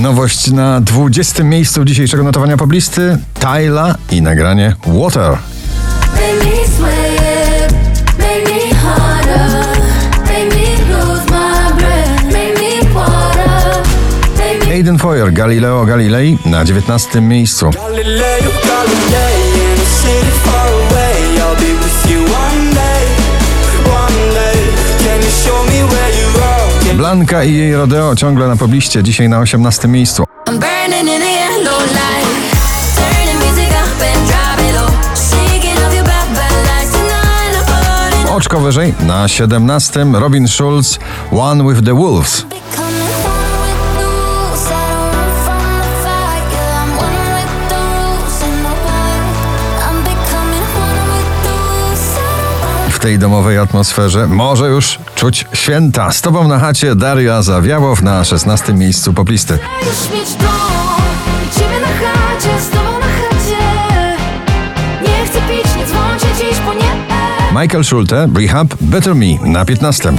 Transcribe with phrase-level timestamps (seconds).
[0.00, 1.44] Nowość na 20.
[1.44, 5.30] miejscu dzisiejszego notowania poblisty Tyla i nagranie Water.
[5.30, 7.72] Make me sweat,
[8.18, 9.66] make me harder,
[10.26, 13.82] make me lose my breath, make me water,
[14.36, 17.20] make me Aiden Foyer, Galileo Galilei na 19.
[17.20, 17.70] miejscu.
[17.70, 19.39] Galileo Galilei
[27.10, 29.88] Blanka i jej rodeo ciągle na pobliście, dzisiaj na 18.
[29.88, 30.24] miejscu.
[38.30, 40.06] Oczko wyżej, na 17.
[40.12, 40.98] Robin Schulz,
[41.32, 42.46] One with the Wolves.
[53.00, 56.12] Tej domowej atmosferze może już czuć święta.
[56.12, 58.74] Z tobą na chacie Daria Zawiałow na 16.
[58.74, 59.58] miejscu poplisty.
[59.80, 60.48] już mieć dom
[61.46, 64.16] i ciebie na chacie, z tobą na chacie.
[65.02, 66.90] Nie chcę pić, nie dzwonić dziś, bo nie.
[67.62, 70.12] Michael Schulte, Rehab, Better Me na 15.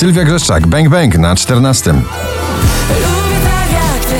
[0.00, 1.92] Sylwia Grzeszczak, Bang Bang na 14.
[1.92, 2.02] Lubię
[3.44, 4.16] tak jak ty,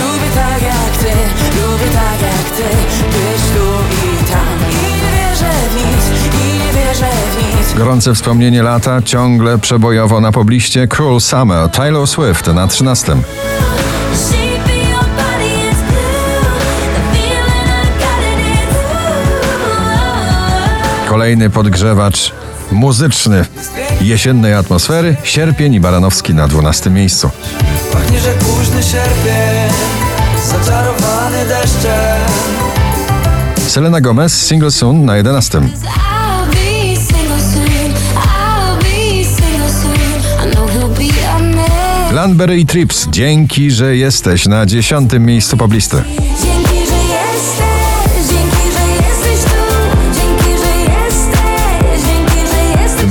[0.00, 1.12] lubię tak jak ty,
[1.60, 2.62] lubię tak jak ty
[3.06, 3.66] Być tu
[4.06, 9.02] i tam i nie wierzę w nic, i nie wierzę w nic Gorące wspomnienie lata,
[9.02, 10.88] ciągle przebojowo na pobliście.
[10.88, 13.06] Cruel Summer, Taylor Swift na 13.
[13.06, 16.40] Shape of your body is blue.
[16.94, 18.40] The feeling I got it
[21.04, 22.32] is Kolejny podgrzewacz
[22.72, 23.44] muzyczny
[24.00, 25.16] jesiennej atmosfery.
[25.22, 27.30] Sierpień i Baranowski na 12 miejscu.
[27.92, 29.72] Pachnie, że późny sierpień,
[30.46, 32.20] zaczarowany deszczem
[33.68, 35.58] Selena Gomez, Single Soon na 11.
[35.58, 35.68] I'll
[36.50, 37.92] be single soon.
[38.16, 40.48] I'll be single soon.
[40.48, 42.14] I know he'll be a man.
[42.14, 46.02] Landberry i Trips, dzięki, że jesteś na 10 miejscu poblisty.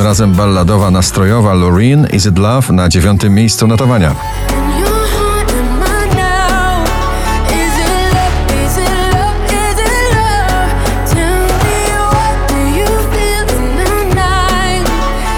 [0.09, 4.16] Razem balladowa, nastrojowa Loreen Is It Love na 9 miejscu notowania.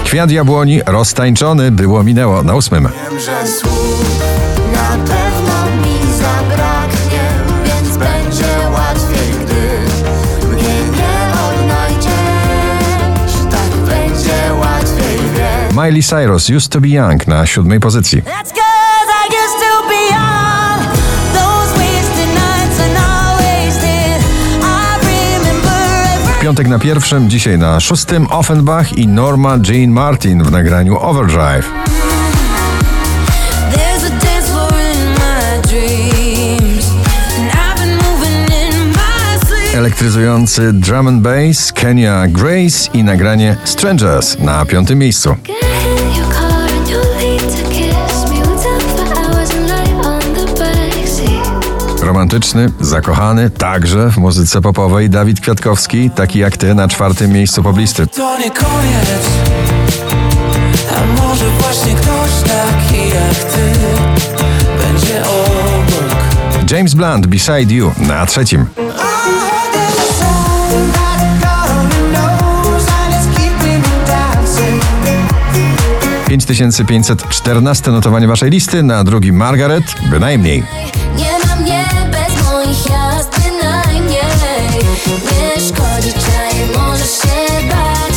[0.04, 2.82] Kwiat jabłoni, roztańczony, było minęło na 8.
[2.82, 4.20] Wiem, że słów
[4.72, 5.51] na pewno
[15.82, 18.22] Miley Cyrus, Used to Be Young na 7 pozycji.
[26.42, 31.70] Piątek na pierwszym, dzisiaj na szóstym Offenbach i Norma Jean Martin w nagraniu Overdrive.
[39.74, 45.36] Elektryzujący drum and bass, Kenya Grace i nagranie Strangers na piątym miejscu.
[52.22, 58.06] Romantyczny, zakochany, także w muzyce popowej Dawid Kwiatkowski, taki jak ty na czwartym miejscu poblisty.
[58.06, 59.26] To nie koniec
[60.90, 63.72] A może właśnie ktoś taki jak ty
[64.86, 68.66] Będzie obok James Blunt, Beside You na trzecim.
[73.36, 74.82] Keeping me dancing
[76.28, 80.64] 5514 notowanie waszej listy, na drugim Margaret, bynajmniej.
[82.72, 84.20] Bynajmniej
[85.10, 86.12] Nie szkodzi
[86.78, 88.14] możesz się bać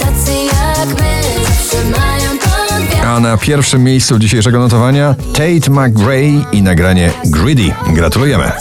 [0.00, 2.38] Tacy jak my zawsze mają
[3.06, 7.74] A na pierwszym miejscu dzisiejszego notowania Tate McRae i nagranie Greedy.
[7.88, 8.52] Gratulujemy.